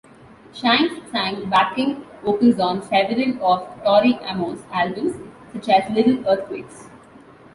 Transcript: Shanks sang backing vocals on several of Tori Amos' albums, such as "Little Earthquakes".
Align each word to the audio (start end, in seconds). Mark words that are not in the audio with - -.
Shanks 0.51 0.95
sang 1.11 1.47
backing 1.47 2.03
vocals 2.23 2.59
on 2.59 2.81
several 2.81 3.39
of 3.45 3.83
Tori 3.83 4.17
Amos' 4.23 4.63
albums, 4.73 5.13
such 5.53 5.69
as 5.69 5.91
"Little 5.91 6.27
Earthquakes". 6.27 6.89